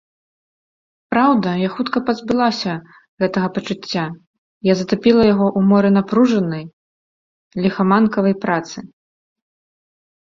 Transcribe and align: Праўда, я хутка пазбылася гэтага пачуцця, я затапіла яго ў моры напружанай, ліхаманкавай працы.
Праўда, 1.13 1.49
я 1.63 1.67
хутка 1.75 1.97
пазбылася 2.07 2.73
гэтага 3.23 3.47
пачуцця, 3.57 4.05
я 4.71 4.79
затапіла 4.79 5.21
яго 5.33 5.45
ў 5.57 5.75
моры 5.75 5.89
напружанай, 5.99 6.63
ліхаманкавай 7.67 8.35
працы. 8.47 8.77